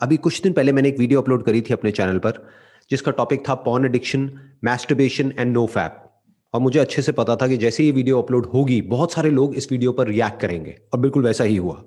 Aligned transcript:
अभी 0.00 0.16
कुछ 0.16 0.42
दिन 0.42 0.52
पहले 0.52 0.72
मैंने 0.72 0.88
एक 0.88 0.98
वीडियो 0.98 1.20
अपलोड 1.20 1.44
करी 1.44 1.60
थी 1.60 1.72
अपने 1.72 1.90
चैनल 1.90 2.18
पर, 2.18 2.48
जिसका 2.90 3.12
टॉपिक 3.12 3.48
था 3.48 3.54
porn 3.54 3.84
addiction 3.84 4.30
masturbation 4.64 5.32
and 5.38 5.52
no 5.52 5.66
fap 5.66 6.04
और 6.54 6.60
मुझे 6.60 6.80
अच्छे 6.80 7.02
से 7.02 7.12
पता 7.12 7.36
था 7.36 7.48
कि 7.48 7.56
जैसे 7.56 7.84
ये 7.84 7.90
वीडियो 7.92 8.22
अपलोड 8.22 8.46
होगी, 8.46 8.80
बहुत 8.82 9.12
सारे 9.12 9.30
लोग 9.30 9.54
इस 9.54 9.72
वीडियो 9.72 9.92
पर 9.92 10.08
रिएक्ट 10.08 10.40
करेंगे। 10.40 10.76
और 10.92 11.00
बिल्कुल 11.00 11.24
वैसा 11.24 11.44
ही 11.44 11.56
हुआ। 11.56 11.84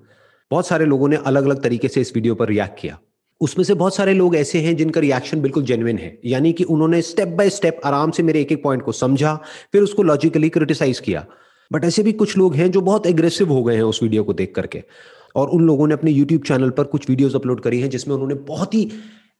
बहुत 0.51 0.67
सारे 0.67 0.85
लोगों 0.85 1.07
ने 1.07 1.15
अलग 1.15 1.45
अलग 1.45 1.63
तरीके 1.63 1.87
से 1.87 2.01
इस 2.01 2.15
वीडियो 2.15 2.35
पर 2.35 2.47
रिएक्ट 2.47 2.79
किया। 2.79 2.99
उसमें 3.41 3.65
से 3.65 3.73
बहुत 3.73 3.95
सारे 3.95 4.13
लोग 4.13 4.35
ऐसे 4.35 4.59
हैं 4.59 4.75
जिनका 4.75 5.01
रिएक्शन 5.01 5.41
बिल्कुल 5.41 5.63
जेन्युइन 5.63 5.97
है। 5.97 6.19
यानी 6.25 6.53
कि 6.53 6.63
उन्होंने 6.63 7.01
स्टेप 7.01 7.27
बाय 7.27 7.49
स्टेप 7.49 7.81
आराम 7.85 8.11
से 8.11 8.23
मेरे 8.23 8.41
एक 8.41 8.51
एक 8.51 8.63
पॉइंट 8.63 8.83
को 8.83 8.91
समझा, 8.91 9.35
फिर 9.71 9.81
उसको 9.81 10.03
लॉजिकली 10.03 10.49
क्रिटिसाइज 10.49 10.99
किया। 10.99 11.25
बट 11.71 11.85
ऐसे 11.85 12.03
भी 12.03 12.11
कुछ 12.11 12.37
लोग 12.37 12.55
हैं 12.55 12.71
जो 12.71 12.81
बहुत 12.81 13.05
एग्रेसिव 13.07 13.51
हो 13.51 13.63
गए 13.63 13.75
हैं 13.75 13.83
उस 13.83 14.03
वीडियो 14.03 14.23
को 14.23 14.33
देख 14.33 14.53
करके। 14.55 14.83
और 15.35 15.49
उन 15.49 15.65
लोगों 15.65 15.87
ने 15.87 15.93
अपने 15.93 16.11
यूट्यूब 16.11 16.41
चैनल 16.43 16.69
पर 16.69 16.83
कुछ 16.85 17.09
वीडियोस 17.09 17.35
अपलोड 17.35 17.61
करी 17.61 17.79
हैं 17.81 17.89
जिसमें 17.89 18.15
उन्होंने 18.15 18.35
बहुत 18.47 18.73
ही 18.73 18.89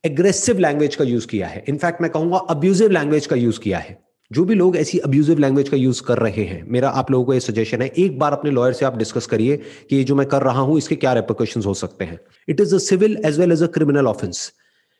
एग्रेसिव 0.04 0.60
लैंग्वेज 0.60 0.96
का 0.96 1.04
यूज़ 1.04 1.28
किया 1.28 1.48
है। 1.48 1.64
इनफैक्ट 1.70 2.02
मैं 2.02 2.12
कहूँगा 2.12 2.38
अब्यूजिव 2.50 2.92
लैंग्वेज 2.92 3.26
का 3.26 3.36
यूज़ 3.36 3.60
किया 3.60 3.78
है। 3.80 3.98
जो 4.32 4.44
भी 4.46 4.56
लोग 4.56 4.76
ऐसी 4.78 4.98
अब्यूजिव 5.00 5.40
लैंग्वेज 5.40 5.70
का 5.70 5.78
यूज़ 5.78 6.02
कर 6.04 6.18
रहे 6.18 6.44
हैं, 6.44 6.64
मेरा 6.68 6.90
आप 6.90 7.12
लोगों 7.12 7.26
को 7.26 7.34
यह 7.34 7.40
सजेशन 7.40 7.82
है, 7.82 7.88
एक 7.90 8.18
बार 8.20 8.32
अपने 8.32 8.52
लॉयर 8.52 8.74
से 8.74 8.86
आप 8.86 8.98
डिस्कस 8.98 9.26
करिए 9.26 9.58
कि 9.90 9.96
ये 9.96 10.04
जो 10.04 10.16
मैं 10.16 10.28
कर 10.28 10.42
रहा 10.42 10.62
हूँ, 10.62 10.78
इसके 10.78 10.96
क्या 10.96 11.14
रेपोकेशन 11.14 11.64
हो 11.64 11.74
सकते 11.74 12.06
हैं। 12.06 12.20
It 12.48 12.62
is 12.62 12.76
a 12.76 12.78
civil 12.80 13.18
as 13.26 13.40
well 13.40 13.52
as 13.52 13.64
a 13.64 13.68
criminal 13.68 14.08
offence 14.08 14.52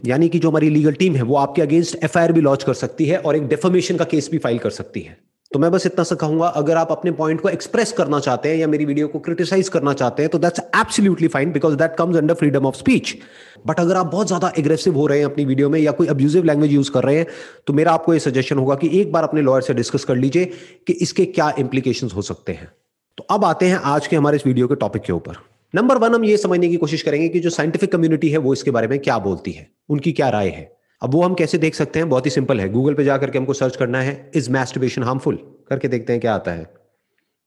यानी 0.02 0.30
कि 0.30 0.40
जो 0.40 0.50
हमारी 0.50 0.70
लीगल 0.70 0.94
टीम 0.94 1.16
है, 1.16 1.22
वो 1.22 1.36
आपके 1.36 1.62
अगेंस्ट 1.62 2.04
एफआईआर 2.04 2.32
भी 2.32 2.42
लॉन्च 2.42 2.64
कर 2.64 2.74
सकती 2.74 3.06
है 3.06 3.18
और 3.18 3.36
एक 3.36 3.48
डेफोमेशन 3.48 3.98
का 3.98 4.06
केस 4.06 4.30
भी 4.32 4.38
फ़ाइल 4.38 4.58
कर 4.58 4.70
सकती 4.70 5.02
है। 5.02 5.18
तो 5.52 5.60
मैं 5.60 5.70
बस 5.72 5.86
इतना 5.86 6.04
सा 6.04 6.16
कहूँगा 6.16 6.48
अगर 6.48 6.78
आप 6.78 6.92
अपने 6.92 7.12
पॉइंट 7.12 7.42
को 7.42 7.50
एक्सप्रेस 7.50 7.92
करना 7.92 8.20
चाहते 8.20 8.50
हैं 8.50 8.56
या 8.58 8.68
मेरी 8.68 8.86
वीडियो 8.86 9.08
को 9.08 9.20
क्रिटिसाइज 9.20 9.70
करना 9.70 9.94
चाहते 9.94 10.24
हैं 10.24 10.30
तो 10.32 10.40
that's 10.40 10.60
absolutely 10.60 11.28
fine 11.28 11.52
because 11.52 11.76
that 11.76 11.96
comes 11.96 12.18
under 12.18 12.34
freedom 12.34 12.66
of 12.66 12.76
speech 12.76 13.16
but 13.68 13.80
अगर 13.80 13.96
आप 13.96 14.06
बहुत 14.06 14.28
ज़्यादा 14.28 14.52
एग्रेसिव 14.60 14.96
हो 14.96 15.08
रहे 15.08 15.18
हैं 15.20 15.26
अपनी 15.26 15.46
वीडियो 15.46 15.70
में 15.70 15.80
या 15.80 15.92
कोई 15.92 16.08
अब्यूजिव 16.08 16.44
लैंग्वेज 16.44 16.72
यूज़ 16.72 16.92
कर 16.92 17.04
रहे 17.04 17.18
हैं 17.18 17.26
तो 17.68 17.74
मेरा 17.74 17.92
आपको 17.92 18.14
यह 18.14 18.20
सजेशन 18.20 18.58
होगा 18.58 18.76
कि 18.76 18.90
एक 19.02 19.12
बार 19.12 19.24
अपने 19.24 19.42
लॉयर 19.42 19.62
से 19.62 19.74
डिस्कस 19.74 20.04
कर 20.04 20.16
लीजिए 20.16 20.46
कि 20.88 20.94
इसके 20.94 21.26
क्या 21.28 21.54
इंप्लीकेशन 21.60 22.10
हो 22.16 22.22
सकते 22.22 22.52
हैं। 22.52 22.72
तो 23.18 23.24
अब 23.32 23.46
आते 23.46 23.66
हैं 23.66 23.80
आज 23.86 24.08
के 24.08 24.16
हमारे 24.16 24.38
इस 24.38 24.48
वीडियो 24.48 24.68
के 24.68 24.76
टॉपिक 24.76 25.02
के 25.02 25.14
ऊपर। 25.14 25.38
नंबर 25.74 25.98
वन 25.98 26.16
हम 26.16 26.26
ये 26.26 26.38
समझने 26.38 26.70
की 26.70 26.78
कोशिश 26.78 27.02
करेंगे 27.02 27.28
कि 27.30 27.40
जो 27.40 27.50
साइंटिफिक 27.50 27.92
कम्युनिटी 27.92 28.30
है, 28.30 28.38
वो 28.38 28.54
इसके 28.54 28.72
बारे 28.72 28.88
में 28.88 29.00
क्या 29.00 29.18
बोलती 29.20 29.52
है, 29.52 29.70
उनकी 29.90 30.12
क्या 30.12 30.30
राय 30.30 30.50
है। 30.50 30.72
अब 31.02 31.14
वो 31.14 31.22
हम 31.22 31.34
कैसे 31.34 31.58
देख 31.58 31.76
सकते 31.76 32.00
हैं? 32.00 32.10
बहुत 32.10 32.26
ही 32.26 32.32
सिंपल 32.32 32.60
है। 32.60 32.68
गूगल 32.70 32.94
पे 32.94 33.04
जाकर 33.04 33.30
के 33.32 33.38
हमको 33.38 33.54
सर्च 33.54 33.76
करना 33.76 34.02
है 34.02 34.32
इज़ 34.36 34.50
मैस्टिबेशन 34.52 35.04
हार्मफुल 35.04 35.36
करके 35.70 35.88
देखते 35.88 36.14
हैं 36.14 36.20
क्या 36.22 36.34
आता 36.34 36.52
है। 36.52 36.70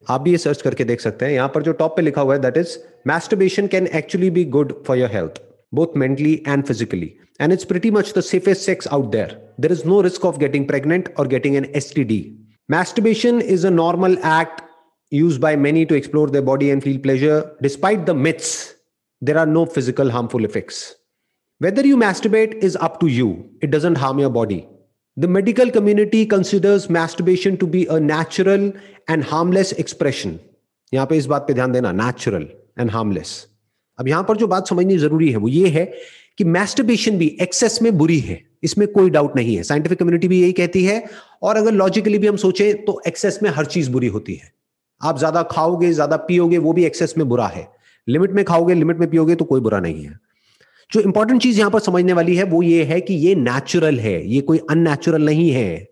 आप 0.07 0.21
भी 0.21 0.31
ये 0.31 0.39
सर्च 0.39 0.63
करके 0.63 0.85
देख 0.85 1.01
सकते 1.01 1.25
हैं। 1.25 1.33
यहाँ 1.33 1.49
पर 1.55 1.63
जो 1.63 1.73
टॉप 1.73 1.97
पे 1.97 2.03
लिखा 2.03 2.21
हुआ 2.21 2.35
है 2.35 2.41
that 2.41 2.57
is 2.57 2.77
masturbation 3.07 3.67
can 3.67 3.87
actually 3.95 4.31
be 4.31 4.45
good 4.57 4.73
for 4.87 4.99
your 4.99 5.11
health 5.13 5.41
both 5.75 5.97
mentally 5.97 6.33
and 6.49 6.65
physically 6.65 7.13
and 7.41 7.53
it's 7.53 7.65
pretty 7.65 7.91
much 7.91 8.13
the 8.17 8.21
safest 8.23 8.63
sex 8.63 8.89
out 8.89 9.11
there 9.13 9.39
there 9.61 9.73
is 9.73 9.87
no 9.87 10.01
risk 10.01 10.25
of 10.25 10.39
getting 10.39 10.67
pregnant 10.67 11.15
और 11.19 11.29
getting 11.29 11.57
an 11.57 11.71
S 11.75 11.93
T 11.95 12.05
D 12.05 12.21
masturbation 12.69 13.41
is 13.41 13.67
a 13.67 13.71
normal 13.71 14.19
act 14.33 14.63
used 15.13 15.39
by 15.41 15.57
many 15.59 15.85
to 15.85 15.95
explore 15.95 16.31
the 16.31 16.45
body 16.45 16.69
and 16.69 16.83
feel 16.83 16.99
pleasure 16.99 17.57
despite 17.63 18.05
the 18.07 18.17
myths 18.19 18.53
there 19.23 19.39
are 19.39 19.47
no 19.47 19.65
physical 19.75 20.11
harmful 20.11 20.45
effects 20.45 20.85
Whether 21.65 21.83
you 21.87 21.97
masturbate 21.97 22.57
is 22.67 22.75
up 22.77 22.97
to 23.01 23.07
you, 23.07 23.27
it 23.63 23.71
doesn't 23.71 23.97
harm 23.97 24.19
your 24.19 24.29
body. 24.29 24.67
The 25.17 25.29
medical 25.29 25.71
community 25.71 26.27
considers 26.27 26.91
masturbation 26.91 27.57
to 27.63 27.67
be 27.67 27.87
a 27.87 27.99
natural 27.99 28.65
and 29.09 29.25
harmless 29.31 29.73
expression. 29.85 30.35
यहाँ 30.93 31.07
पे 31.07 31.17
इस 31.17 31.27
बात 31.27 31.47
पे 31.47 31.55
ध्यान 31.55 31.73
देना 31.73 31.93
natural 31.93 32.47
and 32.81 32.91
harmless 32.91 33.31
अब 33.99 34.09
यहाँ 34.09 34.25
पर 34.29 34.37
जो 34.37 34.47
बात 34.47 34.69
समझनी 34.69 34.99
ज़रूरी 34.99 35.31
है 35.31 35.37
वो 35.37 35.49
ये 35.49 35.69
है 35.69 35.85
कि 36.39 36.45
मैस्टरबेशन 36.57 37.17
भी 37.19 37.27
एक्सेस 37.43 37.81
में 37.83 37.97
बुरी 37.99 38.19
है। 38.21 38.41
इसमें 38.63 38.87
कोई 38.93 39.11
डाउट 39.11 39.37
नहीं 39.37 39.57
है। 39.57 39.63
साइंटिफिक 39.63 39.99
कम्युनिटी 39.99 40.29
भी 40.29 40.41
यही 40.43 40.53
कहती 40.61 40.85
है। 40.85 41.03
और 41.43 41.57
अगर 41.57 41.73
लॉजिकली 41.73 42.19
भी 42.19 42.27
हम 42.27 42.37
सोचें 42.45 42.85
तो 42.85 43.01
एक्सेस 43.07 43.39
में 43.43 43.51
हर 43.51 43.67
चीज़ 43.77 43.91
बुरी 43.93 44.09
होती 44.19 44.35
है। 44.35 44.53
आप 45.01 45.19
ज़्यादा 45.19 45.43
खाओगे 45.53 45.93
ज़्यादा 45.93 46.17
पियोगे 46.29 46.59
वो 46.59 46.73
भी 46.73 46.85
एक्सेस 46.85 47.15
में 47.19 47.29
बुरा 47.29 47.47
है। 47.57 47.67
लिमिट 48.09 48.33
में 48.33 48.45
खाओगे 48.45 48.75
लिमिट 48.75 48.99
में 48.99 49.11
पियोगे 49.11 49.35
तो 49.35 49.45
कोई 49.45 49.61
बुरा 49.61 49.81
नहीं 49.81 50.05
है। 50.05 50.19
जो 50.95 51.01
इंपॉर्टेंट 51.01 51.43
चीज़ 51.43 51.59
यहाँ 51.59 51.71
पर 51.71 51.81
समझने 51.81 52.13
वाली 52.13 52.37
है, 52.37 52.45
वो 52.45 52.63
ये 52.63 52.85
है 52.85 53.01
कि 53.01 53.15
ये 53.15 53.35
नेचुरल 53.35 53.99
है, 53.99 54.29
ये 54.29 54.41
कोई 54.41 54.59
अननेचुरल 54.71 55.23
नहीं 55.23 55.51
है, 55.51 55.89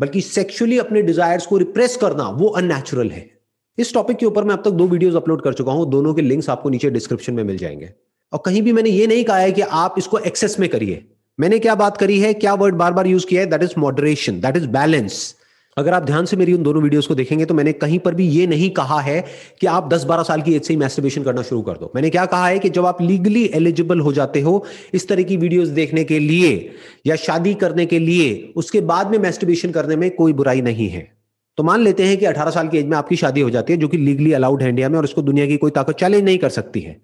बल्कि 0.00 0.20
सेक्सुअली 0.20 0.78
अपने 0.78 1.02
डिजायर्स 1.02 1.46
को 1.46 1.56
रिप्रेस 1.56 1.96
करना, 1.96 2.28
वो 2.28 2.48
अननेचुरल 2.48 3.10
है। 3.10 3.30
इस 3.78 3.94
टॉपिक 3.94 4.16
के 4.16 4.26
ऊपर 4.26 4.44
मैं 4.44 4.54
अब 4.54 4.62
तक 4.64 4.70
दो 4.70 4.86
वीडियोस 4.86 5.14
अपलोड 5.14 5.42
कर 5.42 5.54
चुका 5.54 5.72
हूँ, 5.72 5.90
दोनों 5.90 6.14
के 6.14 6.22
लिंक्स 6.22 6.50
आपको 6.50 6.70
नीचे 6.70 6.90
डिस्क्रिप्शन 6.90 7.34
में 7.34 7.44
मिल 7.44 7.58
जाएँगे। 7.58 7.90
और 8.32 8.42
कहीं 8.46 8.62
भी 8.62 8.72
मैंने 8.72 8.90
ये 8.90 9.06
नहीं 9.06 9.24
कहा 9.24 9.38
है 9.38 9.52
कि 9.52 9.60
आप 9.60 9.94
इसको 9.98 10.18
एक्सेस 10.18 10.58
में 10.60 10.68
करिए। 10.68 11.04
मैंने 11.40 11.58
क्या 11.58 11.74
बात 11.74 11.96
करी 11.96 12.18
है, 12.20 12.34
क्या 12.34 12.54
वर्ड 12.54 12.74
बार 12.74 12.92
बार 12.92 13.06
यूज़ 13.06 13.26
किया 13.26 13.40
है? 13.40 13.46
That 13.46 13.62
is 13.62 13.74
moderation 13.78 14.40
that 14.40 14.56
is 14.56 14.66
balance 14.66 15.34
अगर 15.78 15.94
आप 15.94 16.02
ध्यान 16.02 16.24
से 16.24 16.36
मेरी 16.36 16.52
उन 16.52 16.62
दोनों 16.62 16.82
वीडियोस 16.82 17.06
को 17.06 17.14
देखेंगे 17.14 17.44
तो 17.44 17.54
मैंने 17.54 17.72
कहीं 17.72 17.98
पर 17.98 18.14
भी 18.14 18.28
ये 18.28 18.46
नहीं 18.46 18.70
कहा 18.70 19.00
है 19.00 19.24
कि 19.60 19.66
आप 19.66 19.88
10-12 19.90 20.22
साल 20.22 20.42
की 20.42 20.54
एज 20.54 20.62
से 20.62 20.74
ही 20.74 20.80
मैस्टरबेशन 20.80 21.22
करना 21.22 21.42
शुरू 21.42 21.62
कर 21.62 21.72
दो। 21.72 21.92
मैंने 21.94 22.10
क्या 22.10 22.26
कहा 22.26 22.48
है 22.48 22.58
कि 22.58 22.68
जब 22.68 22.86
आप 22.86 23.02
लीगली 23.02 23.44
एलिजिबल 23.54 24.00
हो 24.00 24.12
जाते 24.12 24.40
हो, 24.40 24.64
इस 24.94 25.08
तरह 25.08 25.22
की 25.22 25.36
वीडियोस 25.36 25.68
देखने 25.68 26.04
के 26.04 26.18
लिए 26.18 26.70
या 27.06 27.16
शादी 27.16 27.54
करने 27.54 27.86
के 27.86 27.98
लिए, 27.98 28.52
उसके 28.56 28.80
बाद 28.80 29.10
में 29.10 29.18
मैस्टरबेशन 29.18 29.70
करने 29.70 29.96
में 29.96 30.10
कोई 30.10 30.32
बुराई 30.32 30.60
नहीं 30.60 30.88
है। 30.88 31.16
तो 31.56 31.62
मान 31.62 31.80
लेते 31.80 32.02
हैं 32.02 32.16
कि 32.16 32.26
18 32.26 32.50
साल 32.50 32.68
की 32.68 32.78
एज 32.78 32.86
में 32.86 32.96
आपकी 32.96 33.16
शादी 33.16 33.40
हो 33.40 33.50
जाती 33.50 33.72
है, 33.72 33.78
जो 33.78 33.88
कि 33.88 33.96
लीगली 33.96 34.32
अलाउड 34.32 34.62
है 34.62 34.68
इंडिया 34.68 34.88
में 34.88 34.98
और 34.98 35.04
इसको 35.04 35.22
दुनिया 35.22 35.46
की 35.46 35.56
कोई 35.56 35.70
ताकत 35.70 35.94
चैलेंज 35.94 36.24
नहीं 36.24 36.38
कर 36.38 36.48
सकती 36.48 36.80
है। 36.80 37.00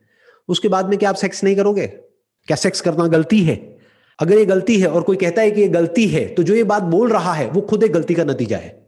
उसके 0.49 0.69
बाद 0.69 0.89
में 0.89 0.99
क्या 0.99 1.11
आप 1.11 1.15
सेक्स 1.15 1.45
नहीं 1.45 1.57
करोगे? 1.57 1.87
क्या 2.47 2.57
सेक्स 2.57 2.81
करना 2.81 3.07
गलती 3.07 3.41
है? 3.41 3.74
अगर 4.19 4.39
ये 4.39 4.45
गलती 4.47 4.79
है 4.81 4.89
और 4.89 5.03
कोई 5.03 5.17
कहता 5.17 5.43
है 5.43 5.51
कि 5.51 5.61
ये 5.61 5.69
गलती 5.69 6.07
है 6.09 6.27
तो 6.27 6.43
जो 6.43 6.55
ये 6.55 6.65
बात 6.65 6.83
बोल 6.83 7.11
रहा 7.11 7.33
है, 7.33 7.49
वो 7.51 7.61
खुद 7.61 7.83
एक 7.83 7.93
गलती 7.93 8.15
का 8.15 8.25
नतीजा 8.25 8.57
है। 8.57 8.83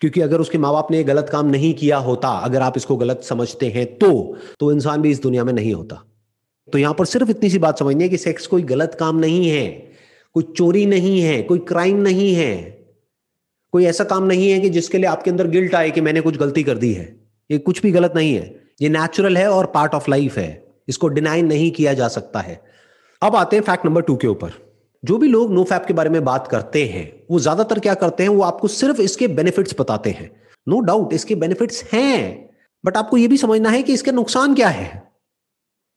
क्योंकि 0.00 0.20
अगर 0.20 0.40
उसके 0.40 0.58
माँ 0.58 0.72
बाप 0.72 0.90
ने 0.90 1.02
गलत 1.04 1.28
काम 1.32 1.46
नहीं 1.46 1.72
किया 1.74 1.96
होता, 1.96 2.28
अगर 2.28 2.62
आप 2.62 2.76
इसको 2.76 2.96
गलत 2.96 3.20
समझते 3.22 3.66
हैं 3.66 3.86
तो 3.98 4.36
तो 4.60 4.72
इंसान 4.72 5.02
भी 5.02 5.10
इस 5.10 5.22
दुनिया 5.22 5.44
में 5.44 5.52
नहीं 5.52 5.72
होता। 5.74 6.02
तो 6.68 6.78
यहाँ 6.78 6.94
पर 6.94 7.04
सिर्फ़ 7.04 7.30
इतनी 7.30 7.50
सी 7.50 7.58
बात 7.58 7.78
समझनी 7.78 8.04
है 8.04 8.08
कि 8.08 8.16
सेक्स 8.16 8.46
कोई 8.46 8.62
गलत 8.62 8.96
काम 9.00 9.18
नहीं 9.18 9.48
है, 9.50 9.66
कोई 10.34 10.42
चोरी 10.56 10.86
नहीं 10.86 11.20
है, 11.20 11.42
कोई 11.42 11.58
क्राइम 11.58 11.96
नहीं 11.96 12.34
है। 12.34 12.54
कोई 13.72 13.84
ऐसा 13.84 14.04
काम 14.04 14.24
नहीं 14.24 14.50
है 14.50 14.60
कि 14.60 14.70
जिसके 14.70 14.98
लिए 14.98 15.06
आपके 15.06 15.30
अंदर 15.30 15.46
गिल्ट 15.46 15.74
आए 15.74 15.90
कि 15.90 16.00
मैंने 16.00 16.20
कुछ 16.20 16.36
गलती 16.36 16.62
कर 16.62 16.78
दी 16.78 16.92
है। 16.92 17.04
ये 17.50 17.58
कुछ 17.58 17.82
भी 17.82 17.90
गलत 17.90 18.12
नहीं 18.16 18.34
है। 18.34 18.60
ये 18.82 18.88
नेचुरल 18.88 19.36
है 19.36 19.50
और 19.50 19.66
पार्ट 19.66 19.94
ऑफ़ 19.94 20.10
लाइफ 20.10 20.38
है। 20.38 20.48
इसको 20.88 21.08
डिनाई 21.08 21.42
नहीं 21.42 21.70
किया 21.70 21.92
जा 21.94 22.08
सकता 22.08 22.40
है। 22.40 22.60
अब 23.22 23.36
आते 23.36 23.56
हैं 23.56 23.62
फैक्ट 23.62 23.86
नंबर 23.86 24.02
टू 24.02 24.16
के 24.16 24.26
ऊपर। 24.26 24.67
जो 25.02 25.18
भी 25.18 25.28
लोग 25.28 25.52
नो 25.52 25.64
फैप 25.64 25.84
के 25.86 25.94
बारे 25.94 26.10
में 26.10 26.24
बात 26.24 26.46
करते 26.46 26.84
हैं, 26.84 27.12
वो 27.30 27.38
ज़्यादातर 27.38 27.78
क्या 27.78 27.94
करते 27.94 28.22
हैं, 28.22 28.30
वो 28.30 28.42
आपको 28.42 28.68
सिर्फ़ 28.68 29.00
इसके 29.00 29.28
बेनिफिट्स 29.28 29.74
बताते 29.80 30.10
हैं। 30.10 30.30
नो 30.66 30.76
no 30.76 30.86
डाउट 30.86 31.12
इसके 31.12 31.34
बेनिफिट्स 31.34 31.84
हैं 31.92 32.48
बट 32.84 32.96
आपको 32.96 33.16
ये 33.16 33.28
भी 33.28 33.36
समझना 33.36 33.70
है 33.70 33.82
कि 33.82 33.92
इसके 33.92 34.12
नुकसान 34.12 34.54
क्या 34.54 34.68
है। 34.68 35.06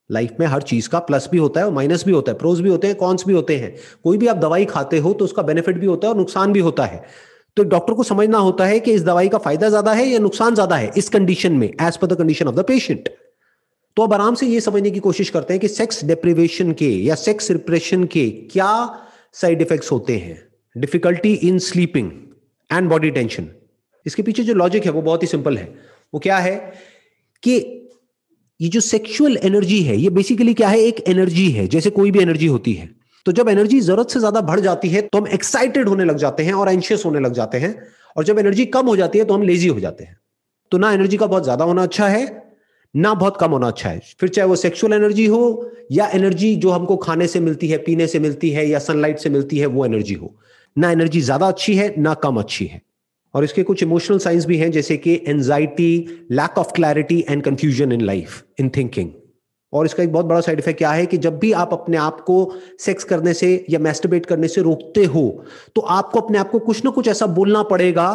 लाइफ 0.09 0.35
में 0.39 0.45
हर 0.47 0.61
चीज़ 0.61 0.89
का 0.89 0.99
प्लस 0.99 1.27
भी 1.31 1.37
होता 1.37 1.59
है 1.59 1.65
और 1.65 1.73
माइनस 1.73 2.05
भी 2.05 2.11
होता 2.11 2.31
है 2.31 2.37
प्रोज 2.37 2.61
भी 2.61 2.69
होते 2.69 2.87
हैं 2.87 2.95
कॉन्स 2.95 3.25
भी 3.27 3.33
होते 3.33 3.57
हैं। 3.57 3.75
कोई 4.03 4.17
भी 4.17 4.27
आप 4.27 4.37
दवाई 4.37 4.65
खाते 4.65 4.97
हो 4.97 5.13
तो 5.13 5.25
उसका 5.25 5.41
बेनिफिट 5.41 5.77
भी 5.77 5.85
होता 5.85 6.07
है 6.07 6.13
और 6.13 6.17
नुकसान 6.19 6.53
भी 6.53 6.59
होता 6.59 6.85
है। 6.85 7.03
तो 7.57 7.63
डॉक्टर 7.63 7.93
को 7.93 8.03
समझना 8.03 8.37
होता 8.37 8.65
है 8.65 8.79
कि 8.79 8.91
इस 8.91 9.03
दवाई 9.03 9.29
का 9.29 9.37
फ़ायदा 9.37 9.69
ज़्यादा 9.69 9.93
है 9.93 10.07
या 10.07 10.19
नुकसान 10.19 10.55
ज़्यादा 10.55 10.75
है 10.75 10.91
इस 10.97 11.09
कंडीशन 11.09 11.53
में 11.53 11.67
as 11.67 11.97
per 11.97 12.07
the 12.07 12.17
condition 12.17 12.47
of 12.47 12.55
the 12.55 12.63
patient 12.65 13.09
तो 13.97 14.03
अब 14.03 14.13
आराम 14.13 14.35
से 14.35 14.47
ये 14.47 14.59
समझने 14.61 14.91
की 14.91 14.99
कोशिश 14.99 15.29
करते 15.29 15.53
हैं 15.53 15.59
कि 15.61 15.67
सेक्स 15.67 16.03
डिप्रिवेशन 16.05 16.71
के 16.73 16.89
या 17.03 17.15
सेक्स 17.17 17.51
रिप्रेशन 17.51 18.03
के 18.05 18.29
क्या 18.51 18.69
साइड 19.33 19.61
इफेक्ट्स 19.61 19.91
होते 19.91 20.17
हैं? 20.17 20.37
Difficulty 20.75 21.33
in 21.33 21.57
sleeping 21.61 22.11
and 22.69 22.89
body 22.89 23.09
tension 23.11 23.47
इसके 24.05 24.23
पीछे 24.23 24.43
जो 24.43 24.53
लॉजिक 24.53 24.85
है, 24.85 24.91
वो 24.91 25.01
बहुत 25.01 25.23
ही 25.23 25.27
सिंपल 25.27 25.57
है। 25.57 25.63
वो 26.13 26.19
क्या 26.19 26.37
है 26.39 26.55
कि 27.43 27.53
ये 28.59 28.69
जो 28.69 28.79
सेक्सुअल 28.81 29.37
एनर्जी 29.37 29.81
है, 29.83 29.97
ये 29.97 30.09
बेसिकली 30.11 30.53
क्या 30.53 30.67
है? 30.69 30.79
एक 30.79 31.03
एनर्जी 31.07 31.49
है, 31.51 31.67
जैसे 31.67 31.89
कोई 31.89 32.11
भी 32.11 32.19
एनर्जी 32.19 32.47
होती 32.47 32.73
है। 32.73 32.89
तो 33.25 33.31
जब 33.31 33.49
एनर्जी 33.49 33.79
ज़रूरत 33.81 34.09
से 34.09 34.19
ज़्यादा 34.19 34.41
बढ़ 34.41 34.59
जाती 34.59 34.89
है 34.89 35.01
तो 35.03 35.17
हम 35.17 35.27
एक्साइटेड 35.29 35.87
होने 35.87 36.05
लग 36.05 36.17
जाते 36.17 36.43
हैं 36.43 36.53
और 36.53 36.69
एंशियस 36.69 37.05
होने 37.05 37.19
लग 37.19 37.33
जाते 37.33 37.57
हैं। 37.57 37.75
और 38.15 38.23
जब 38.23 38.39
एनर्जी 38.39 38.65
कम 38.67 38.85
हो 38.85 38.95
जाती 38.95 39.19
है 39.19 39.25
तो 39.25 39.33
हम 39.33 39.43
लेजी 39.43 39.67
हो 39.67 39.79
जाते 39.79 40.03
हैं। 40.03 40.17
तो 40.71 40.77
ना 40.77 40.91
एनर्जी 40.93 41.17
का 41.17 41.27
बहुत 41.27 41.43
ज़्यादा 41.43 41.65
होना 41.65 41.83
अच्छा 41.83 42.07
है 42.07 42.25
ना 42.95 43.13
बहुत 43.13 43.37
कम 43.37 43.51
होना 43.51 43.67
अच्छा 43.67 43.89
है। 43.89 44.01
फिर 44.19 44.29
चाहे 44.29 44.47
वो 44.47 44.55
सेक्सुअल 44.55 44.93
एनर्जी 44.93 45.25
हो 45.25 45.71
या 45.91 46.07
एनर्जी 46.13 46.55
जो 46.55 46.69
हमको 46.69 46.97
खाने 46.97 47.27
से 47.27 47.39
मिलती 47.39 47.67
है, 47.67 47.77
पीने 47.77 48.07
से 48.07 48.19
मिलती 48.19 48.49
है 48.49 48.67
या 48.69 48.79
सनलाइट 48.79 49.19
से 49.19 49.29
मिलती 49.29 49.57
है, 49.57 49.65
वो 49.65 49.85
एनर्जी 49.85 50.13
हो। 50.13 50.33
ना 50.75 50.91
एनर्जी 50.91 51.21
ज़्यादा 51.21 51.47
अच्छी 51.47 51.75
है, 51.75 51.93
ना 51.97 52.13
कम 52.15 52.39
अच्छी 52.39 52.65
है। 52.65 52.81
और 53.33 53.43
इसके 53.43 53.63
कुछ 53.63 53.83
इमोशनल 53.83 54.17
साइंस 54.19 54.45
भी 54.45 54.57
हैं, 54.57 54.71
जैसे 54.71 54.97
कि 54.97 55.13
anxiety 55.27 56.27
lack 56.31 56.57
of 56.57 56.71
clarity 56.73 57.23
and 57.29 57.43
confusion 57.43 57.91
in 57.91 58.01
life 58.01 58.43
in 58.59 58.69
thinking 58.69 59.09
और 59.73 59.85
इसका 59.85 60.03
एक 60.03 60.11
बहुत 60.11 60.25
बड़ा 60.25 60.41
साइड 60.41 60.59
इफ़ेक्ट 60.59 60.77
क्या 60.77 60.91
है 60.91 61.05
कि 61.05 61.17
जब 61.17 61.37
भी 61.39 61.51
आप 61.51 61.73
अपने 61.73 61.97
आप 61.97 62.19
को 62.21 62.35
सेक्स 62.79 63.03
करने 63.03 63.33
से 63.33 63.53
या 63.69 63.79
मैस्टरबेट 63.79 64.25
करने 64.25 64.47
से 64.47 64.61
रोकते 64.61 65.05
हो 65.05 65.23
तो 65.75 65.81
आपको 65.81 66.19
अपने 66.19 66.37
आप 66.37 66.49
को 66.51 66.59
कुछ 66.59 66.83
ना 66.85 66.91
कुछ 66.91 67.07
ऐसा 67.07 67.25
बोलना 67.29 67.63
पड़ेगा 67.63 68.13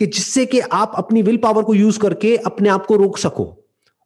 कि 0.00 0.06
जिससे 0.06 0.46
कि 0.46 0.60
आप 0.60 0.92
अपनी 0.96 1.22
विल 1.22 1.36
पावर 1.36 1.62
को 1.62 1.74
यूज़ 1.74 1.98
करके 1.98 2.36
अपने 2.36 2.68
आप 2.68 2.86
को 2.86 2.96
रोक 2.96 3.18
सको। 3.18 3.44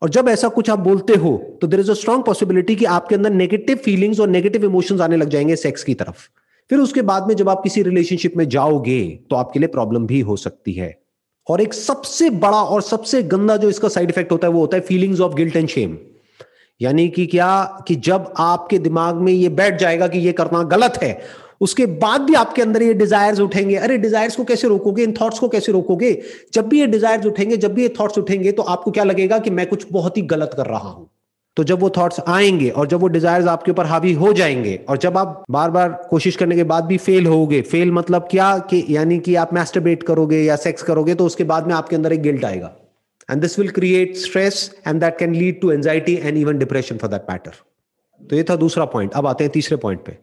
और 0.03 0.11
जब 0.11 0.29
ऐसा 0.29 0.49
कुछ 0.49 0.71
आप 0.71 0.79
बोलते 0.79 1.15
हो 1.15 1.37
तो 1.61 1.67
there 1.67 1.81
is 1.81 1.91
a 1.91 1.95
strong 1.95 2.25
possibility 2.25 2.77
कि 2.77 2.85
आपके 2.85 3.15
अंदर 3.15 3.31
नेगेटिव 3.31 3.77
फीलिंग्स 3.77 4.21
और 4.21 4.29
नेगेटिव 4.29 4.65
इमोशंस 4.65 5.01
आने 5.01 5.17
लग 5.17 5.29
जाएँगे 5.29 5.57
सेक्स 5.57 5.85
की 5.85 5.95
तरफ़। 5.95 6.29
फिर 6.71 6.79
उसके 6.79 7.03
बाद 7.03 7.27
में 7.29 7.35
जब 7.35 7.49
आप 7.49 7.63
किसी 7.63 7.83
रिलेशनशिप 7.83 8.37
में 8.37 8.49
जाओगे 8.49 9.01
तो 9.31 9.37
आपके 9.37 9.59
लिए 9.59 9.69
प्रॉब्लम 9.69 10.07
भी 10.07 10.21
हो 10.21 10.37
सकती 10.37 10.73
है। 10.73 10.95
और 11.47 11.61
एक 11.61 11.75
सबसे 11.75 12.31
बड़ा 12.31 12.63
और 12.63 12.83
सबसे 12.83 13.23
गंदा 13.23 13.57
जो 13.57 13.69
इसका 13.69 13.89
साइड 13.89 14.11
इफ़ेक्ट 14.11 14.33
होता 14.33 14.47
है, 14.47 14.53
वो 14.53 14.61
होता 14.61 14.77
है 14.77 14.83
feelings 14.83 15.21
of 15.21 15.35
guilt 15.35 15.57
and 15.57 15.69
shame 15.69 15.97
यानी 16.81 17.09
कि 17.09 17.27
क्या, 17.27 17.85
कि 17.89 17.95
जब 17.95 18.33
आपके 18.39 18.79
दिमाग 18.79 19.15
में 19.15 19.33
ये 19.33 19.49
बैठ 19.49 19.79
जाएगा 19.79 20.09
कि 20.09 20.19
ये 20.19 20.33
करना 20.33 20.63
गलत 20.63 20.99
है 21.03 21.13
उसके 21.61 21.87
बाद 21.87 22.21
भी 22.21 22.35
आपके 22.35 22.63
अंदर 22.63 22.83
ये 22.83 22.95
डिजायर्स 22.95 23.41
उठेंगे। 23.41 23.77
अरे 23.77 23.97
डिजायर्स 23.99 24.37
को 24.37 24.45
कैसे 24.45 24.69
रोकोगे? 24.69 25.03
इन 25.03 25.15
थॉट्स 25.21 25.39
को 25.39 25.49
कैसे 25.49 25.73
रोकोगे? 25.73 26.13
जब 26.53 26.69
भी 26.69 26.81
ये 26.81 26.87
डिजायर्स 26.89 27.27
उठेंगे, 27.27 27.57
जब 27.57 27.75
भी 27.75 27.83
ये 27.83 27.95
थॉट्स 28.01 28.19
उठेंगे 28.19 28.53
तो 28.53 28.63
आपको 28.65 28.91
क्या 28.91 29.05
लगेगा 29.05 29.39
कि 29.39 29.51
मैं 29.51 29.67
कुछ 29.67 29.87
बहुत 29.93 30.17
ही 30.17 30.23
गलत 30.25 30.55
कर 30.57 30.67
रहा 30.67 30.89
हूँ। 30.89 31.09
तो 31.57 31.65
जब 31.65 31.81
वो 31.81 31.89
थॉट्स 31.91 32.21
आएँगे 32.29 32.69
और 32.71 32.87
जब 32.87 33.01
वो 33.01 33.09
डिजायर्स 33.09 33.47
आपके 33.49 33.71
ऊपर 33.71 33.87
हावी 33.87 34.13
हो 34.13 34.33
जाएँगे 34.33 34.75
और 34.89 34.99
जब 34.99 35.17
आप 35.19 35.43
बार 35.51 35.71
बार 35.71 35.89
कोशिश 36.11 36.37
करने 36.37 36.57
के 36.57 36.65
बाद 36.65 36.85
भी 36.85 36.97
फेल 36.99 37.27
होगे 37.27 37.61
फेल 37.63 37.93
मतलब 37.93 38.29
क्या? 38.31 38.57
कि 38.61 38.85
यानी 38.89 39.19
कि 39.19 39.35
आप 39.35 39.53
मैस्टरबेट 39.55 40.03
करोगे 40.03 40.41
या 40.43 40.57
सेक्स 40.57 40.83
करोगे 40.83 41.15
तो 41.15 41.27
उसके 41.27 41.45
बाद 41.45 41.67
में 41.67 41.75
आपके 41.75 41.97
अंदर 41.97 42.13
एक 42.13 42.23
गिल्ट 42.23 42.45
आएगा। 42.45 42.73
And 43.29 43.41
this 43.43 43.59
will 43.59 43.69
create 43.71 44.17
stress 44.17 44.71
and 44.87 45.01
that 45.01 45.19
can 45.19 45.35
lead 45.35 45.61
to 45.61 45.71
anxiety 45.73 46.15
and 46.15 46.37
even 46.39 46.59
depression 46.59 46.97
for 46.97 47.11
that 47.11 47.31
matter 47.31 47.53
तो 48.21 48.37
ये 48.37 48.45
था 48.51 48.57
दूसरा 48.57 48.85
पॉइंट 48.87 49.13
अब 49.13 49.27
आते 49.27 49.45
हैं 49.45 49.53
तीसरे 49.53 49.77
पॉइंट 49.77 50.01
पे। 50.05 50.17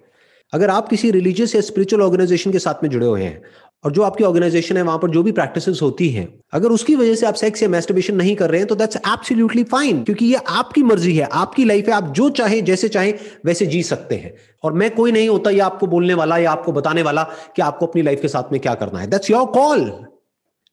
अगर 0.54 0.70
आप 0.70 0.88
किसी 0.90 1.12
रिलीजियस 1.12 1.56
या 1.56 1.62
स्पिरिचुअल 1.62 2.02
ऑर्गेनाइजेशन 2.04 2.52
के 2.52 2.60
साथ 2.60 2.84
में 2.84 2.90
जुड़े 2.90 3.06
हुए 3.06 3.24
हैं 3.24 3.42
और 3.84 3.92
जो 3.92 4.02
आपकी 4.02 4.24
ऑर्गेनाइजेशन 4.24 4.78
है, 4.78 4.84
वहाँ 4.84 4.98
पर 5.00 5.10
जो 5.10 5.24
भी 5.24 5.32
प्रैक्टिसेस 5.32 5.80
होती 5.82 6.10
हैं, 6.10 6.28
अगर 6.54 6.70
उसकी 6.70 6.96
वजह 6.96 7.16
से 7.16 7.26
आप 7.26 7.34
सेक्स 7.34 7.64
या 7.64 7.70
मैस्टरबेशन 7.70 8.16
नहीं 8.16 8.36
कर 8.36 8.50
रहे 8.50 8.60
हैं 8.60 8.68
तो 8.68 8.76
दैट्स 8.76 8.98
एब्सोल्युटली 8.98 9.64
फाइन 9.64 10.04
क्योंकि 10.04 10.26
ये 10.26 10.40
आपकी 10.50 10.84
मर्ज़ी 10.84 11.16
है, 11.16 11.24
आपकी 11.24 11.66
लाइफ 11.66 11.88
है, 11.88 11.94
आप 11.94 12.12
जो 12.12 12.30
चाहें, 12.32 12.64
जैसे 12.66 12.90
चाहें, 12.90 13.14
वैसे 13.46 13.66
जी 13.66 13.84
सकते 13.84 14.16
हैं। 14.16 14.34
और 14.64 14.74
मैं 14.74 14.90
कोई 14.96 15.12
नहीं 15.12 15.30
होता 15.30 15.52
या 15.52 15.66
आपको 15.66 15.88
बोलने 15.88 16.14
वाला 16.14 16.38
या 16.38 16.52
आपको 16.52 16.72
बताने 16.72 17.02
वाला 17.02 17.24
कि 17.56 17.62
आपको 17.62 17.86
अपनी 17.86 18.02
लाइफ 18.02 18.22
के 18.22 18.28
साथ 18.28 18.52
में 18.52 18.60
क्या 18.62 18.74
करना 18.76 19.00
है। 19.00 19.08
That's 19.08 19.32
your 19.32 19.46
call 19.50 19.92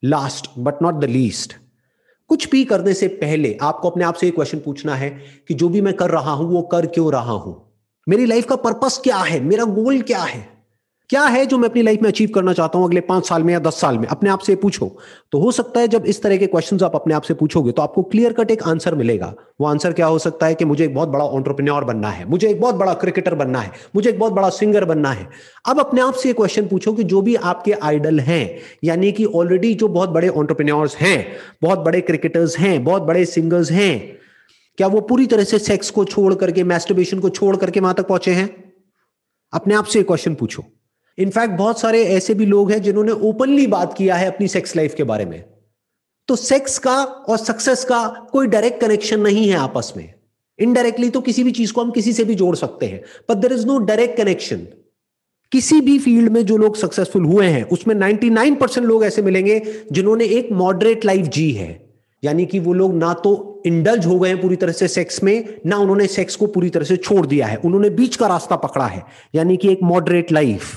last 0.03 0.51
but 0.59 0.83
not 0.83 0.95
the 0.95 1.05
least 1.05 1.55
कुछ 2.31 2.51
भी 2.51 2.65
करने 2.65 2.95
से 2.95 3.09
पहले 3.19 3.57
आपको 3.63 3.91
अपने 3.91 4.05
आप 4.05 4.15
से 4.15 4.29
एक 4.29 4.35
क्वेश्चन 4.35 4.59
पूछना 4.59 4.95
है 4.95 5.11
कि 5.49 5.55
जो 5.55 5.69
भी 5.69 5.81
मैं 5.81 5.95
कर 5.95 6.11
रहा 6.11 6.33
हूँ, 6.33 6.51
वो 6.51 6.63
कर 6.63 6.87
क्यों 6.87 7.13
रहा 7.13 7.33
हूँ? 7.33 7.64
मेरी 8.07 8.27
लाइफ 8.27 8.47
का 8.47 8.57
पर्पस 8.57 9.01
क्या 9.05 9.17
है? 9.19 9.41
मेरा 9.41 9.65
गोल 9.65 10.01
क्या 10.01 10.19
है? 10.21 10.53
क्या 11.11 11.23
है 11.23 11.45
जो 11.47 11.57
मैं 11.59 11.69
अपनी 11.69 11.83
लाइफ 11.83 12.03
में 12.03 12.09
अचीव 12.09 12.31
करना 12.35 12.53
चाहता 12.53 12.79
हूँ 12.79 12.87
अगले 12.87 13.01
पाँच 13.01 13.27
साल 13.29 13.43
में 13.43 13.53
या 13.53 13.59
दस 13.59 13.81
साल 13.81 13.99
में? 13.99 14.07
अपने 14.09 14.31
आप 14.31 14.39
से 14.39 14.55
पूछो। 14.57 14.87
तो 15.33 15.39
हो 15.39 15.51
सकता 15.53 15.81
है 15.81 15.89
जब 15.89 16.07
इस 16.07 16.23
तरह 16.23 16.37
के 16.37 16.47
क्वेश्चंस 16.47 16.83
आप 16.83 16.95
अपने 16.95 17.15
आप 17.15 17.23
से 17.23 17.35
पूछोगे 17.35 17.73
तो 17.73 17.83
आपको 17.83 18.03
क्लियर 18.03 18.33
कट 18.33 18.51
एक 18.51 18.63
आंसर 18.63 18.95
मिलेगा। 18.95 19.33
वो 19.61 19.67
आंसर 19.67 19.93
क्या 19.93 20.07
हो 20.07 20.19
सकता 20.19 20.47
है 20.47 20.55
कि 20.55 20.65
मुझे 20.65 20.85
एक 20.85 20.95
बहुत 20.95 21.09
बड़ा 21.09 21.25
ऑन्टरप्रेन्योर 21.25 21.85
बनना 21.85 22.09
है, 22.09 22.29
मुझे 22.29 22.49
एक 22.49 22.61
बहुत 22.61 22.75
बड़ा 22.75 22.95
क्रिकेटर 22.95 23.35
बनना 23.35 23.61
है, 23.61 23.71
मुझे 23.97 24.11
एक 24.11 24.19
बहुत 24.19 24.33
बड़ा 24.33 24.49
सिंगर 24.51 24.85
बनना 24.85 25.11
है। 25.11 25.29
अब 25.67 25.81
अपने 25.81 26.01
आप 26.01 26.15
से 26.15 26.33
क्वेश्चन 26.33 26.67
पूछो 26.67 26.93
कि 26.93 27.05
जो 27.05 27.23
भी 27.23 27.35
आपके 27.35 27.73
आइडल 27.73 28.21
हैं, 28.21 28.59
यानी 28.85 29.13
कि 29.13 29.25
ऑलरेडी 29.25 29.75
जो 29.75 29.89
बहुत 29.89 30.11
बड़े 30.11 30.29
ऑन्टरप्रेन्योर्स 30.29 30.97
हैं, 30.97 31.27
बहुत 31.63 31.79
बड़े 31.79 32.01
क्रिकेटर्स 32.01 32.59
हैं, 32.59 32.83
बहुत 32.85 33.03
बड़े 33.03 33.25
सिंगर्स 33.27 33.71
हैं 33.71 34.24
क्या 34.77 34.87
वो 34.87 35.01
पूरी 35.01 35.27
तरह 35.27 35.45
से 35.45 35.59
सेक्स 35.59 35.91
को 35.91 36.05
छोड़ 36.05 36.35
करके 36.35 36.65
मैस्टरबेशन 36.65 37.21
को 37.21 37.29
छोड़ 37.29 37.57
करके 37.57 37.81
वहाँ 37.81 37.95
तक 37.95 38.07
पहुँचे 38.07 38.31
हैं? 38.31 38.73
अपने 39.53 39.75
आप 39.75 39.85
से 39.85 40.03
क्वेश्चन 40.03 40.35
पूछो। 40.35 40.65
इनफैक्ट 41.19 41.55
बहुत 41.55 41.81
सारे 41.81 42.05
ऐसे 42.05 42.35
भी 42.35 42.47
लोग 42.47 42.73
हैं 42.73 42.83
जिन्होंने 42.83 43.13
ओपनली 43.13 43.67
बात 43.67 43.95
किया 43.99 44.15
है 44.15 44.27
अपनी 44.27 44.49
सेक्स 44.49 44.77
लाइफ 44.77 44.95
के 44.95 45.05
बारे 45.05 45.25
में। 45.25 45.45
तो 46.29 46.37
सेक्स 46.37 46.79
का 46.79 47.05
और 47.05 47.39
सक्सेस 47.39 47.85
का 47.85 48.29
कोई 48.33 48.47
डायरेक्ट 48.47 48.81
कनेक्शन 48.81 49.21
नहीं 49.21 49.49
है 49.49 49.57
आपस 49.57 49.93
में। 49.97 50.15
इनडायरेक्टली 50.59 51.11
तो 51.11 51.21
किसी 51.21 51.45
भी 51.45 51.51
चीज़ 51.51 51.73
को 51.73 51.81
हम 51.81 51.91
किसी 51.91 52.13
से 52.13 52.25
भी 52.25 52.35
जोड़ 52.35 52.57
सकते 52.57 52.87
हैं 52.87 53.03
but 53.31 53.37
there 53.37 53.53
is 53.53 53.67
no 53.67 53.79
direct 53.79 54.17
connection 54.17 54.67
किसी 55.53 55.81
भी 55.81 55.99
फ़ील्ड 55.99 56.33
में 56.33 56.47
जो 56.47 56.57
लोग 56.57 56.77
सक्सेसफुल 56.77 57.25
हुए 57.25 57.47
हैं, 57.47 57.65
उसमें 57.65 57.95
99 57.95 58.57
परसेंट 58.57 58.87
लोग 58.87 59.05
ऐसे 59.05 59.23
मिलेंगे 59.23 59.85
जिन्होंने 59.93 60.25
एक 60.25 60.53
मॉडरेट 60.53 61.05
लाइफ 61.05 61.27
जी 61.27 61.53
है। 61.53 61.84
यानी 62.25 62.47
कि 62.47 62.59
वो 62.61 62.73
लोग 62.73 62.95
ना 62.95 63.13
तो 63.25 63.63
इंडल्ज 63.67 64.07
हो 64.07 64.19
गए 64.19 64.29
हैं 64.29 64.41
पूरी 64.41 64.57
तरह 64.57 64.73
से 64.73 64.89
सेक्स 64.89 65.23
में, 65.23 65.45
ना 65.67 65.77
उन्होंने 65.77 66.07
सेक्स 66.09 66.37
को 66.37 66.47
पूरी 66.47 66.71
तरह 66.71 66.85
से 66.85 66.97
छोड़ 66.99 67.27
दिया 67.27 67.47
है। 67.47 67.57
उन्होंने 67.59 67.91
बीच 67.93 68.17
का 68.17 68.27
रास्ता 68.27 68.57
पकड़ा 68.59 68.87
है, 68.87 69.03
यानी 69.35 69.57
कि 69.57 69.69
एक 69.69 69.83
मॉडरेट 69.85 70.33
लाइफ 70.33 70.73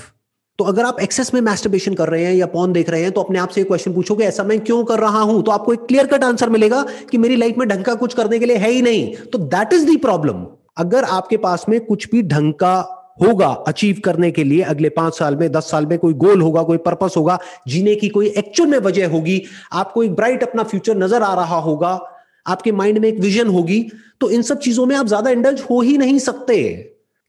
तो 0.58 0.64
अगर 0.64 0.84
आप 0.84 1.00
एक्सेस 1.00 1.32
में 1.34 1.40
मैस्टरबेशन 1.40 1.94
कर 1.94 2.08
रहे 2.08 2.24
हैं 2.24 2.34
या 2.34 2.46
पॉन 2.48 2.72
देख 2.72 2.88
रहे 2.90 3.02
हैं 3.02 3.10
तो 3.12 3.20
अपने 3.20 3.38
आप 3.38 3.48
से 3.48 3.62
क्वेश्चन 3.64 3.92
पूछोगे, 3.94 4.24
ऐसा 4.24 4.44
मैं 4.44 4.58
क्यों 4.60 4.82
कर 4.84 4.98
रहा 4.98 5.20
हूँ? 5.20 5.42
तो 5.42 5.50
आपको 5.50 5.72
एक 5.72 5.80
क्लियर 5.80 6.06
कट 6.06 6.24
आंसर 6.24 6.48
मिलेगा 6.50 6.84
कि 7.10 7.18
मेरी 7.18 7.36
लाइफ 7.36 7.58
में 7.58 7.66
ढंग 7.68 7.84
का 7.84 7.94
कुछ 7.94 8.14
करने 8.14 8.38
के 8.38 8.46
लिए 8.46 8.56
है 8.56 8.70
ही 8.70 8.82
नहीं। 8.82 9.14
तो 9.24 9.38
दैट 9.38 9.72
इज़ 9.72 9.86
दी 9.86 9.96
प्रॉब्लम 9.98 10.44
अगर 10.76 11.04
आपके 11.04 11.36
पास 11.36 11.64
में 11.68 11.78
कुछ 11.80 12.08
भी 12.10 12.22
ढंग 12.24 12.52
का 12.54 12.97
होगा 13.20 13.46
अचीव 13.68 14.00
करने 14.04 14.30
के 14.30 14.44
लिए 14.44 14.62
अगले 14.64 14.88
पाँच 14.90 15.18
साल 15.18 15.36
में, 15.36 15.50
दस 15.52 15.70
साल 15.70 15.86
में 15.86 15.98
कोई 15.98 16.14
गोल 16.14 16.40
होगा, 16.42 16.62
कोई 16.62 16.76
पर्पस 16.78 17.14
होगा, 17.16 17.38
जीने 17.68 17.94
की 17.94 18.08
कोई 18.08 18.26
एक्चुअल 18.28 18.70
में 18.70 18.78
वजह 18.80 19.08
होगी, 19.08 19.42
आपको 19.72 20.02
एक 20.02 20.14
ब्राइट 20.14 20.42
अपना 20.42 20.62
फ्यूचर 20.64 20.96
नज़र 20.96 21.22
आ 21.22 21.34
रहा 21.34 21.58
होगा, 21.60 21.98
आपके 22.46 22.72
माइंड 22.72 22.98
में 22.98 23.08
एक 23.08 23.18
विजन 23.20 23.48
होगी 23.48 23.80
तो 24.20 24.30
इन 24.30 24.42
सब 24.42 24.58
चीज़ों 24.58 24.86
में 24.86 24.94
आप 24.96 25.06
ज़्यादा 25.06 25.30
इंडल्ज 25.30 25.60
हो 25.60 25.80
ही 25.80 25.96
नहीं 25.98 26.18
सकते। 26.20 26.56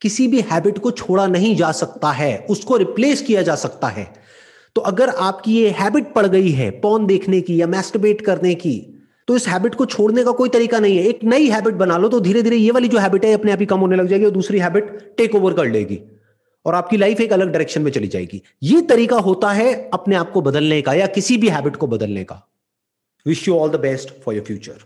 किसी 0.01 0.27
भी 0.27 0.41
हैबिट 0.41 0.77
को 0.79 0.91
छोड़ा 0.91 1.25
नहीं 1.27 1.55
जा 1.55 1.71
सकता 1.73 2.11
है, 2.11 2.37
उसको 2.49 2.77
रिप्लेस 2.77 3.21
किया 3.21 3.41
जा 3.41 3.55
सकता 3.57 3.87
है। 3.87 4.07
तो 4.75 4.81
अगर 4.83 5.09
आपकी 5.09 5.53
ये 5.53 5.69
हैबिट 5.69 6.13
पड़ 6.13 6.25
गई 6.27 6.51
है 6.51 6.69
पौन 6.79 7.05
देखने 7.05 7.41
की 7.41 7.59
या 7.61 7.67
मैस्टरबेट 7.67 8.21
करने 8.21 8.53
की 8.55 8.75
तो 9.29 9.35
इस 9.35 9.47
हैबिट 9.47 9.75
को 9.75 9.85
छोड़ने 9.85 10.23
का 10.23 10.31
कोई 10.31 10.49
तरीका 10.49 10.79
नहीं 10.79 10.97
है। 10.97 11.03
एक 11.05 11.19
नई 11.23 11.47
हैबिट 11.49 11.73
बना 11.75 11.97
लो 11.97 12.07
तो 12.09 12.19
धीरे 12.19 12.41
धीरे 12.43 12.57
ये 12.57 12.71
वाली 12.71 12.87
जो 12.87 12.97
हैबिट 12.97 13.25
है 13.25 13.33
अपने 13.33 13.51
आप 13.51 13.59
ही 13.59 13.65
कम 13.65 13.79
होने 13.79 13.95
लग 13.95 14.07
जाएगी 14.07 14.25
और 14.25 14.31
दूसरी 14.31 14.59
हैबिट 14.59 14.87
टेक 15.17 15.35
ओवर 15.35 15.53
कर 15.53 15.67
लेगी 15.67 15.99
और 16.65 16.75
आपकी 16.75 16.97
लाइफ 16.97 17.21
एक 17.21 17.33
अलग 17.33 17.51
डायरेक्शन 17.51 17.81
में 17.81 17.91
चली 17.91 18.07
जाएगी। 18.07 18.41
ये 18.63 18.81
तरीका 18.89 19.17
होता 19.19 19.51
है 19.51 19.73
अपने 19.93 20.15
आप 20.15 20.31
को 20.31 20.41
बदलने 20.41 20.81
का 20.81 20.93
या 20.93 21.07
किसी 21.09 21.37
भी 21.37 21.49
हैबिट 21.49 21.75
को 21.75 21.87
बदलने 21.87 22.23
का। 22.23 22.41
Wish 23.25 23.47
you 23.47 23.55
all 23.55 23.69
the 23.69 23.79
best 23.79 24.13
for 24.23 24.35
your 24.35 24.45
future 24.45 24.83